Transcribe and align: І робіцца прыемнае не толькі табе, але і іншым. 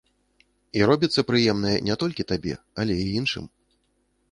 І 0.79 0.81
робіцца 0.91 1.25
прыемнае 1.29 1.75
не 1.91 1.95
толькі 2.05 2.27
табе, 2.33 2.53
але 2.85 2.93
і 3.05 3.09
іншым. 3.23 3.45